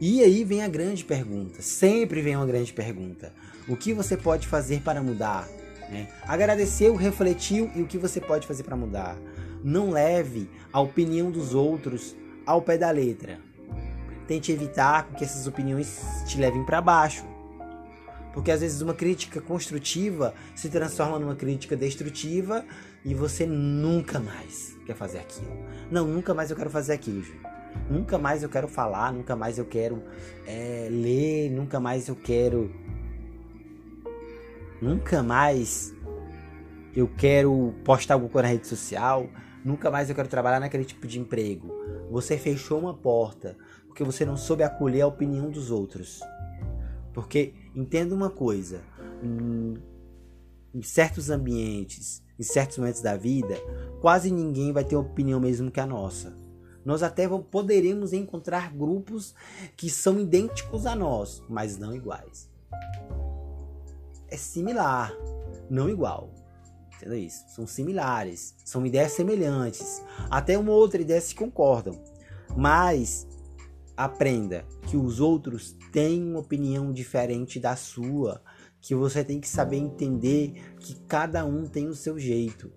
E 0.00 0.22
aí 0.22 0.44
vem 0.44 0.62
a 0.62 0.68
grande 0.68 1.04
pergunta, 1.04 1.60
sempre 1.60 2.22
vem 2.22 2.36
uma 2.36 2.46
grande 2.46 2.72
pergunta. 2.72 3.32
O 3.68 3.76
que 3.76 3.92
você 3.92 4.16
pode 4.16 4.46
fazer 4.46 4.80
para 4.80 5.02
mudar? 5.02 5.48
Né? 5.90 6.08
Agradeceu, 6.22 6.94
refletiu 6.94 7.70
e 7.74 7.82
o 7.82 7.86
que 7.86 7.98
você 7.98 8.20
pode 8.20 8.46
fazer 8.46 8.62
para 8.62 8.76
mudar? 8.76 9.16
Não 9.62 9.90
leve 9.90 10.48
a 10.72 10.80
opinião 10.80 11.30
dos 11.30 11.52
outros 11.52 12.16
ao 12.46 12.62
pé 12.62 12.78
da 12.78 12.90
letra. 12.90 13.40
Tente 14.26 14.52
evitar 14.52 15.08
que 15.16 15.24
essas 15.24 15.48
opiniões 15.48 16.00
te 16.26 16.38
levem 16.38 16.64
para 16.64 16.80
baixo. 16.80 17.24
Porque 18.32 18.50
às 18.50 18.60
vezes 18.60 18.80
uma 18.80 18.94
crítica 18.94 19.40
construtiva 19.40 20.34
se 20.54 20.68
transforma 20.68 21.18
numa 21.18 21.34
crítica 21.34 21.76
destrutiva 21.76 22.64
e 23.04 23.14
você 23.14 23.44
nunca 23.44 24.20
mais 24.20 24.76
quer 24.86 24.94
fazer 24.94 25.18
aquilo. 25.18 25.50
Não, 25.90 26.06
nunca 26.06 26.32
mais 26.32 26.50
eu 26.50 26.56
quero 26.56 26.70
fazer 26.70 26.92
aquilo, 26.92 27.22
Ju. 27.22 27.34
Nunca 27.88 28.18
mais 28.18 28.42
eu 28.42 28.48
quero 28.48 28.68
falar, 28.68 29.12
nunca 29.12 29.34
mais 29.34 29.58
eu 29.58 29.64
quero 29.64 30.02
é, 30.46 30.88
ler, 30.90 31.50
nunca 31.50 31.80
mais 31.80 32.08
eu 32.08 32.16
quero. 32.16 32.70
Nunca 34.80 35.22
mais 35.22 35.94
eu 36.94 37.08
quero 37.08 37.74
postar 37.84 38.14
alguma 38.14 38.30
coisa 38.30 38.48
na 38.48 38.52
rede 38.54 38.66
social. 38.66 39.28
Nunca 39.64 39.90
mais 39.90 40.08
eu 40.08 40.14
quero 40.14 40.28
trabalhar 40.28 40.60
naquele 40.60 40.84
tipo 40.84 41.06
de 41.06 41.20
emprego. 41.20 41.70
Você 42.10 42.38
fechou 42.38 42.78
uma 42.78 42.94
porta 42.94 43.56
porque 43.86 44.02
você 44.02 44.24
não 44.24 44.36
soube 44.36 44.62
acolher 44.62 45.02
a 45.02 45.06
opinião 45.06 45.50
dos 45.50 45.70
outros. 45.70 46.20
Porque 47.20 47.52
entenda 47.76 48.14
uma 48.14 48.30
coisa: 48.30 48.80
em 50.74 50.82
certos 50.82 51.28
ambientes, 51.28 52.22
em 52.38 52.42
certos 52.42 52.78
momentos 52.78 53.02
da 53.02 53.14
vida, 53.14 53.56
quase 54.00 54.30
ninguém 54.30 54.72
vai 54.72 54.84
ter 54.84 54.96
opinião 54.96 55.38
mesmo 55.38 55.70
que 55.70 55.80
a 55.80 55.86
nossa. 55.86 56.34
Nós 56.82 57.02
até 57.02 57.28
poderemos 57.28 58.14
encontrar 58.14 58.72
grupos 58.72 59.34
que 59.76 59.90
são 59.90 60.18
idênticos 60.18 60.86
a 60.86 60.96
nós, 60.96 61.42
mas 61.46 61.76
não 61.76 61.94
iguais. 61.94 62.48
É 64.28 64.36
similar, 64.38 65.12
não 65.68 65.90
igual. 65.90 66.32
Entendeu 66.96 67.18
isso? 67.18 67.44
São 67.48 67.66
similares, 67.66 68.54
são 68.64 68.86
ideias 68.86 69.12
semelhantes. 69.12 70.02
Até 70.30 70.56
uma 70.56 70.72
outra 70.72 71.02
ideia 71.02 71.20
se 71.20 71.34
concordam. 71.34 72.00
Mas 72.56 73.26
aprenda 74.04 74.66
que 74.86 74.96
os 74.96 75.20
outros 75.20 75.76
têm 75.92 76.22
uma 76.22 76.40
opinião 76.40 76.90
diferente 76.90 77.60
da 77.60 77.76
sua, 77.76 78.42
que 78.80 78.94
você 78.94 79.22
tem 79.22 79.38
que 79.38 79.48
saber 79.48 79.76
entender 79.76 80.74
que 80.78 80.94
cada 81.06 81.44
um 81.44 81.66
tem 81.66 81.86
o 81.86 81.94
seu 81.94 82.18
jeito. 82.18 82.72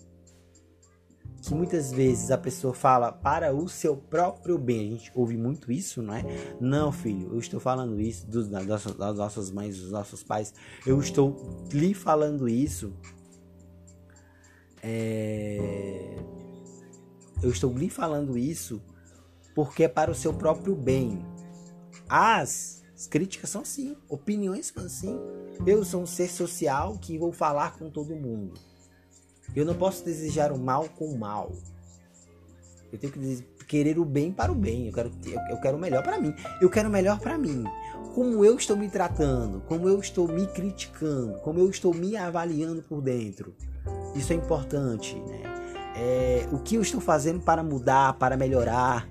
Que 1.42 1.53
muitas 1.53 1.92
vezes 1.92 2.30
a 2.30 2.38
pessoa 2.38 2.74
fala 2.74 3.12
para 3.12 3.53
o 3.53 3.70
seu 3.70 3.96
próprio 3.96 4.58
bem. 4.58 4.88
A 4.88 4.92
gente 4.92 5.12
ouve 5.15 5.38
muito 5.38 5.72
isso, 5.72 6.01
não 6.01 6.13
é? 6.13 6.24
Não, 6.60 6.92
filho, 6.92 7.34
eu 7.34 7.39
estou 7.39 7.60
falando 7.60 8.00
isso 8.00 8.27
dos, 8.27 8.50
das, 8.50 8.65
das 8.65 9.15
nossas 9.15 9.50
mães, 9.50 9.77
dos 9.77 9.92
nossos 9.92 10.24
pais. 10.24 10.53
Eu 10.86 11.00
estou 11.00 11.68
lhe 11.72 11.94
falando 11.94 12.50
isso. 12.50 12.94
É... 14.82 16.18
Eu 17.42 17.50
estou 17.50 17.74
lhe 17.77 17.89
falando 17.89 18.38
isso 18.38 18.82
porque 19.53 19.83
é 19.83 19.88
para 19.88 20.12
o 20.12 20.15
seu 20.15 20.33
próprio 20.33 20.75
bem. 20.75 21.25
As, 22.10 22.83
as 22.96 23.07
críticas 23.07 23.50
são 23.50 23.61
assim, 23.61 23.96
opiniões 24.09 24.68
são 24.68 24.85
assim. 24.85 25.20
Eu 25.66 25.83
sou 25.83 26.01
um 26.01 26.05
ser 26.05 26.29
social 26.29 26.98
que 27.00 27.18
vou 27.18 27.31
falar 27.31 27.77
com 27.77 27.89
todo 27.89 28.16
mundo. 28.16 28.53
Eu 29.55 29.66
não 29.66 29.75
posso 29.75 30.03
desejar 30.03 30.51
o 30.51 30.57
mal 30.57 30.89
com 30.89 31.05
o 31.05 31.18
mal. 31.18 31.51
Eu 32.92 33.00
tenho 33.00 33.11
que 33.11 33.44
querer 33.68 33.98
o 33.98 34.05
bem 34.05 34.31
para 34.31 34.51
o 34.51 34.55
bem. 34.55 34.87
Eu 34.87 34.94
quero, 34.94 35.11
eu 35.50 35.57
quero 35.59 35.77
o 35.77 35.79
melhor 35.79 36.03
para 36.03 36.20
mim. 36.20 36.33
Eu 36.61 36.70
quero 36.70 36.89
o 36.89 36.92
melhor 36.92 37.20
para 37.20 37.37
mim. 37.37 37.63
Como 38.13 38.46
eu 38.46 38.55
estou 38.55 38.77
me 38.77 38.87
tratando, 38.87 39.61
como 39.61 39.89
eu 39.89 40.00
estou 40.00 40.27
me 40.27 40.46
criticando, 40.48 41.39
como 41.39 41.59
eu 41.59 41.70
estou 41.70 41.94
me 41.94 42.16
avaliando 42.16 42.83
por 42.83 43.01
dentro. 43.01 43.55
Isso 44.16 44.31
é 44.31 44.35
importante, 44.35 45.16
né? 45.16 45.42
É, 45.96 46.48
o 46.51 46.59
que 46.59 46.75
eu 46.75 46.81
estou 46.81 47.01
fazendo 47.01 47.39
para 47.39 47.63
mudar, 47.63 48.13
para 48.13 48.37
melhorar, 48.37 49.07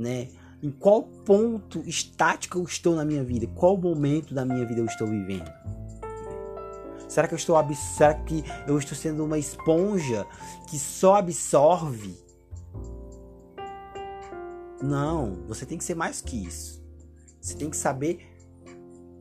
né? 0.00 0.28
Em 0.62 0.70
qual 0.70 1.02
ponto 1.02 1.80
estático 1.86 2.58
eu 2.58 2.64
estou 2.64 2.94
na 2.94 3.04
minha 3.04 3.24
vida? 3.24 3.46
Qual 3.54 3.76
momento 3.76 4.34
da 4.34 4.44
minha 4.44 4.64
vida 4.66 4.80
eu 4.80 4.86
estou 4.86 5.06
vivendo? 5.06 5.50
Será 7.08 7.26
que 7.26 7.34
eu 7.34 7.38
estou 7.38 7.56
será 7.74 8.14
que 8.14 8.44
eu 8.66 8.78
estou 8.78 8.96
sendo 8.96 9.24
uma 9.24 9.38
esponja 9.38 10.26
que 10.68 10.78
só 10.78 11.16
absorve? 11.16 12.16
Não, 14.82 15.44
você 15.46 15.66
tem 15.66 15.76
que 15.76 15.84
ser 15.84 15.94
mais 15.94 16.20
que 16.20 16.44
isso. 16.46 16.80
Você 17.40 17.54
tem 17.56 17.68
que 17.68 17.76
saber 17.76 18.26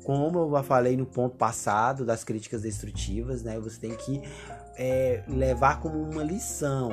como 0.03 0.55
eu 0.55 0.63
falei 0.63 0.95
no 0.95 1.05
ponto 1.05 1.35
passado 1.35 2.05
das 2.05 2.23
críticas 2.23 2.61
destrutivas, 2.61 3.43
né? 3.43 3.59
Você 3.59 3.79
tem 3.79 3.95
que 3.95 4.21
é, 4.75 5.23
levar 5.27 5.81
como 5.81 6.01
uma 6.01 6.23
lição, 6.23 6.91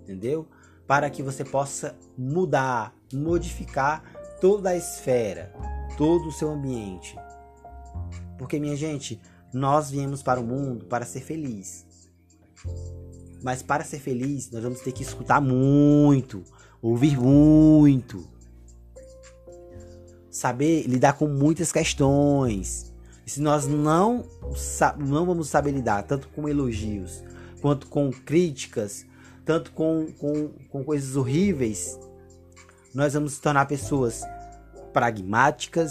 entendeu? 0.00 0.48
Para 0.88 1.10
que 1.10 1.22
você 1.22 1.44
possa 1.44 1.94
mudar, 2.16 2.94
modificar 3.12 4.02
toda 4.40 4.70
a 4.70 4.76
esfera, 4.76 5.52
todo 5.98 6.28
o 6.28 6.32
seu 6.32 6.50
ambiente. 6.50 7.14
Porque, 8.38 8.58
minha 8.58 8.74
gente, 8.74 9.20
nós 9.52 9.90
viemos 9.90 10.22
para 10.22 10.40
o 10.40 10.44
mundo 10.44 10.86
para 10.86 11.04
ser 11.04 11.20
feliz. 11.20 11.86
Mas 13.42 13.62
para 13.62 13.84
ser 13.84 13.98
feliz, 13.98 14.50
nós 14.50 14.62
vamos 14.62 14.80
ter 14.80 14.92
que 14.92 15.02
escutar 15.02 15.42
muito, 15.42 16.42
ouvir 16.80 17.18
muito, 17.20 18.26
saber 20.30 20.86
lidar 20.86 21.18
com 21.18 21.28
muitas 21.28 21.70
questões. 21.70 22.94
E 23.26 23.30
se 23.30 23.42
nós 23.42 23.66
não, 23.66 24.24
não 24.98 25.26
vamos 25.26 25.50
saber 25.50 25.72
lidar 25.72 26.02
tanto 26.04 26.28
com 26.28 26.48
elogios 26.48 27.22
quanto 27.60 27.88
com 27.88 28.10
críticas, 28.10 29.04
tanto 29.48 29.72
com, 29.72 30.12
com, 30.18 30.48
com 30.68 30.84
coisas 30.84 31.16
horríveis, 31.16 31.98
nós 32.94 33.14
vamos 33.14 33.32
se 33.32 33.40
tornar 33.40 33.64
pessoas 33.64 34.22
pragmáticas, 34.92 35.90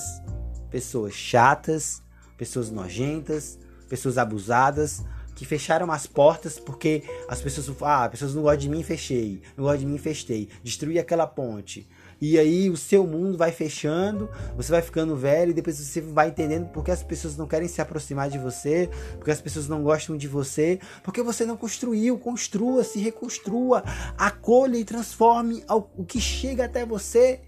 pessoas 0.69 1.15
chatas, 1.15 2.03
pessoas 2.37 2.69
nojentas, 2.69 3.57
pessoas 3.89 4.19
abusadas, 4.19 5.03
que 5.35 5.43
fecharam 5.43 5.91
as 5.91 6.05
portas 6.05 6.59
porque 6.59 7.03
as 7.27 7.41
pessoas, 7.41 7.75
ah, 7.81 8.05
as 8.05 8.11
pessoas 8.11 8.35
não 8.35 8.43
gostam 8.43 8.59
de 8.59 8.69
mim, 8.69 8.83
fechei, 8.83 9.41
não 9.57 9.63
gostam 9.63 9.79
de 9.79 9.85
mim, 9.87 9.97
fechei, 9.97 10.49
destruí 10.63 10.99
aquela 10.99 11.25
ponte. 11.25 11.89
E 12.19 12.37
aí 12.39 12.69
o 12.69 12.75
seu 12.75 13.05
mundo 13.05 13.37
vai 13.37 13.51
fechando, 13.51 14.29
você 14.55 14.71
vai 14.71 14.81
ficando 14.81 15.15
velho 15.15 15.51
e 15.51 15.53
depois 15.53 15.77
você 15.77 16.01
vai 16.01 16.29
entendendo 16.29 16.67
porque 16.69 16.89
as 16.89 17.03
pessoas 17.03 17.37
não 17.37 17.47
querem 17.47 17.67
se 17.67 17.79
aproximar 17.79 18.29
de 18.29 18.39
você, 18.39 18.89
porque 19.17 19.29
as 19.29 19.39
pessoas 19.39 19.67
não 19.67 19.83
gostam 19.83 20.17
de 20.17 20.27
você, 20.27 20.79
porque 21.03 21.21
você 21.21 21.45
não 21.45 21.55
construiu, 21.55 22.17
construa, 22.17 22.83
se 22.83 22.99
reconstrua, 22.99 23.83
acolha 24.17 24.77
e 24.77 24.85
transforme 24.85 25.63
o 25.69 26.03
que 26.03 26.19
chega 26.19 26.65
até 26.65 26.85
você. 26.85 27.41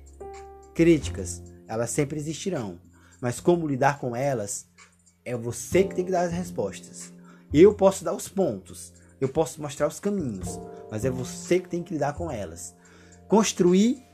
Críticas, 0.75 1.41
elas 1.67 1.89
sempre 1.89 2.19
existirão, 2.19 2.79
mas 3.19 3.39
como 3.39 3.67
lidar 3.67 3.99
com 3.99 4.15
elas 4.15 4.67
é 5.25 5.35
você 5.35 5.83
que 5.83 5.95
tem 5.95 6.05
que 6.05 6.11
dar 6.11 6.21
as 6.21 6.31
respostas. 6.31 7.11
Eu 7.51 7.73
posso 7.73 8.03
dar 8.03 8.13
os 8.13 8.27
pontos, 8.27 8.93
eu 9.19 9.27
posso 9.27 9.59
mostrar 9.59 9.87
os 9.87 9.99
caminhos, 9.99 10.59
mas 10.91 11.03
é 11.03 11.09
você 11.09 11.59
que 11.59 11.67
tem 11.67 11.81
que 11.81 11.93
lidar 11.93 12.13
com 12.13 12.31
elas. 12.31 12.75
Construir 13.27 14.08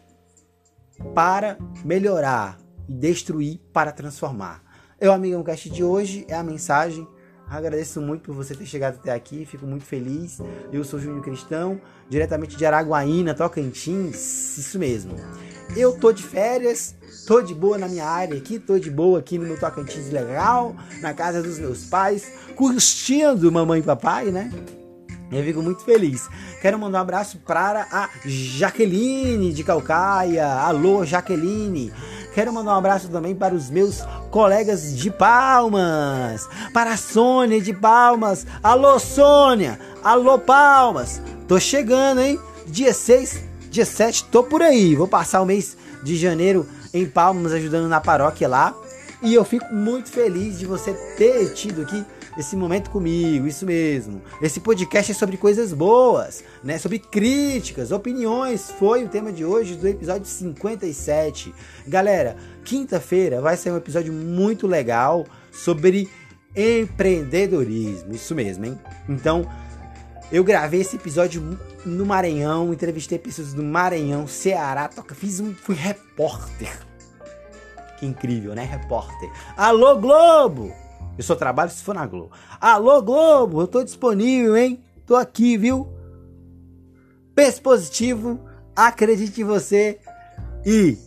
para 1.14 1.58
melhorar 1.84 2.58
e 2.88 2.94
destruir 2.94 3.60
para 3.74 3.92
transformar. 3.92 4.64
Eu, 5.00 5.12
amigo, 5.12 5.38
no 5.38 5.44
cast 5.44 5.70
de 5.70 5.84
hoje 5.84 6.26
é 6.28 6.36
a 6.36 6.44
mensagem. 6.44 7.08
Agradeço 7.48 8.02
muito 8.02 8.24
por 8.24 8.34
você 8.34 8.56
ter 8.56 8.66
chegado 8.66 8.96
até 8.96 9.12
aqui, 9.12 9.46
fico 9.46 9.68
muito 9.68 9.86
feliz. 9.86 10.40
Eu 10.72 10.84
sou 10.84 11.00
Júnior 11.00 11.22
Cristão, 11.22 11.80
diretamente 12.10 12.58
de 12.58 12.66
Araguaína, 12.66 13.36
Tocantins, 13.36 14.58
isso 14.58 14.80
mesmo. 14.80 15.14
Eu 15.76 16.00
tô 16.00 16.12
de 16.12 16.24
férias, 16.24 16.96
tô 17.28 17.42
de 17.42 17.54
boa 17.54 17.78
na 17.78 17.88
minha 17.88 18.06
área 18.06 18.38
aqui, 18.38 18.58
tô 18.58 18.80
de 18.80 18.90
boa 18.90 19.20
aqui 19.20 19.38
no 19.38 19.46
meu 19.46 19.60
Tocantins 19.60 20.10
legal, 20.10 20.76
na 21.02 21.14
casa 21.14 21.44
dos 21.44 21.60
meus 21.60 21.86
pais, 21.86 22.32
curtindo 22.56 23.52
mamãe 23.52 23.80
e 23.80 23.84
papai, 23.84 24.32
né? 24.32 24.52
Eu 25.32 25.44
fico 25.44 25.62
muito 25.62 25.84
feliz. 25.84 26.30
Quero 26.62 26.78
mandar 26.78 27.00
um 27.00 27.02
abraço 27.02 27.40
para 27.40 27.88
a 27.92 28.10
Jaqueline 28.26 29.52
de 29.52 29.64
Calcaia. 29.64 30.48
Alô, 30.48 31.06
Jaqueline. 31.06 31.92
Quero 32.34 32.54
mandar 32.54 32.76
um 32.76 32.78
abraço 32.78 33.08
também 33.10 33.34
para 33.34 33.56
os 33.56 33.70
meus 33.70 34.02
colegas 34.30 34.96
de 34.96 35.10
Palmas. 35.10 36.48
Para 36.74 36.94
a 36.94 36.98
Sônia 36.98 37.62
de 37.62 37.74
Palmas. 37.74 38.46
Alô, 38.62 39.00
Sônia. 39.00 39.80
Alô, 40.04 40.38
Palmas. 40.38 41.22
Tô 41.48 41.60
chegando, 41.60 42.22
hein? 42.22 42.40
Dia 42.68 42.94
6 42.94 43.56
Dia 43.76 43.86
7, 43.86 44.24
tô 44.32 44.42
por 44.42 44.62
aí. 44.62 44.96
Vou 44.96 45.06
passar 45.06 45.42
o 45.42 45.46
mês 45.46 45.76
de 46.02 46.16
janeiro 46.16 46.66
em 46.94 47.06
Palmas 47.06 47.52
ajudando 47.52 47.90
na 47.90 48.00
paróquia 48.00 48.48
lá. 48.48 48.74
E 49.22 49.34
eu 49.34 49.44
fico 49.44 49.66
muito 49.74 50.10
feliz 50.10 50.58
de 50.58 50.66
você 50.66 50.94
ter 51.18 51.54
tido 51.54 51.82
aqui 51.82 52.06
esse 52.38 52.56
momento 52.56 52.90
comigo, 52.90 53.48
isso 53.48 53.66
mesmo. 53.66 54.22
Esse 54.42 54.60
podcast 54.60 55.12
é 55.12 55.16
sobre 55.16 55.38
coisas 55.38 55.72
boas, 55.72 56.44
né? 56.64 56.78
Sobre 56.78 57.00
críticas, 57.00 57.92
opiniões. 57.92 58.72
Foi 58.72 59.06
o 59.06 59.10
tema 59.10 59.32
de 59.32 59.46
hoje 59.46 59.76
do 59.76 59.88
episódio 59.88 60.26
57. 60.26 61.54
Galera, 61.88 62.36
quinta-feira 62.64 63.42
vai 63.42 63.56
ser 63.56 63.72
um 63.72 63.78
episódio 63.78 64.12
muito 64.12 64.68
legal 64.68 65.26
sobre 65.52 66.10
empreendedorismo. 66.56 68.14
Isso 68.14 68.36
mesmo, 68.36 68.66
hein? 68.66 68.80
Então, 69.08 69.50
eu 70.32 70.44
gravei 70.44 70.82
esse 70.82 70.96
episódio 70.96 71.58
no 71.86 72.06
Maranhão, 72.06 72.74
entrevistei 72.74 73.20
pessoas 73.20 73.54
do 73.54 73.64
Maranhão, 73.64 74.28
Ceará, 74.28 74.88
toca, 74.88 75.14
fiz 75.16 75.40
um, 75.40 75.54
fui 75.54 75.76
repórter. 75.76 76.78
Que 77.98 78.06
incrível, 78.06 78.54
né? 78.54 78.64
Repórter. 78.64 79.30
Alô 79.56 79.98
Globo! 79.98 80.85
Eu 81.18 81.24
só 81.24 81.36
trabalho 81.36 81.72
se 81.72 81.84
for 81.84 81.96
na 81.96 82.06
Globo. 82.06 82.32
Alô, 82.60 83.02
Globo, 83.02 83.62
eu 83.62 83.68
tô 83.68 83.84
disponível, 83.84 84.58
hein? 84.58 84.84
Tô 85.06 85.16
aqui, 85.16 85.58
viu? 85.58 85.88
Pense 87.34 87.62
positivo, 87.62 88.40
acredite 88.76 89.42
em 89.42 89.44
você 89.44 90.00
e 90.66 90.98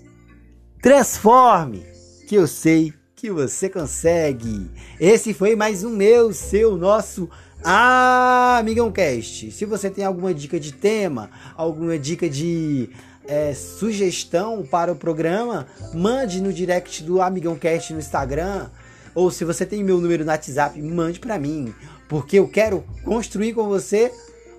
transforme, 0.81 1.85
que 2.29 2.35
eu 2.35 2.47
sei 2.47 2.93
que 3.15 3.31
você 3.31 3.69
consegue. 3.69 4.71
Esse 5.01 5.35
foi 5.35 5.57
mais 5.57 5.85
um 5.85 5.91
meu, 5.91 6.33
seu, 6.33 6.77
nosso 6.77 7.29
Amigão 7.63 8.93
Cast. 8.93 9.51
Se 9.51 9.65
você 9.65 9.91
tem 9.91 10.05
alguma 10.05 10.33
dica 10.33 10.59
de 10.61 10.73
tema, 10.73 11.31
alguma 11.57 11.99
dica 11.99 12.31
de 12.31 12.89
é, 13.27 13.53
sugestão 13.53 14.65
para 14.65 14.93
o 14.93 14.97
programa, 14.97 15.67
mande 15.93 16.41
no 16.41 16.53
direct 16.53 17.03
do 17.03 17.21
Amigão 17.21 17.57
Cast 17.57 17.93
no 17.93 17.99
Instagram 17.99 18.71
ou 19.19 19.33
se 19.33 19.45
você 19.45 19.67
tem 19.67 19.83
meu 19.83 20.01
número 20.01 20.25
no 20.25 20.31
WhatsApp, 20.31 20.81
mande 20.81 21.19
para 21.19 21.41
mim, 21.41 21.75
porque 22.09 22.39
eu 22.39 22.47
quero 22.47 22.85
construir 23.05 23.53
com 23.53 23.67
você 23.67 24.13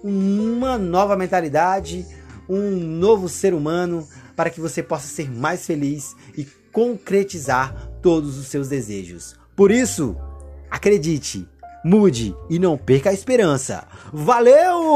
uma 0.04 0.78
nova 0.78 1.16
mentalidade, 1.16 2.06
um 2.50 2.72
novo 2.72 3.30
ser 3.30 3.54
humano 3.54 4.06
para 4.36 4.50
que 4.50 4.60
você 4.60 4.84
possa 4.84 5.08
ser 5.08 5.32
mais 5.32 5.66
feliz 5.66 6.14
e 6.38 6.46
concretizar 6.74 7.90
todos 8.02 8.38
os 8.38 8.48
seus 8.48 8.68
desejos. 8.68 9.34
Por 9.56 9.72
isso, 9.72 10.18
acredite, 10.70 11.48
mude 11.82 12.36
e 12.50 12.60
não 12.60 12.78
perca 12.78 13.12
a 13.12 13.14
esperança. 13.14 13.88
Valeu! 14.12 14.92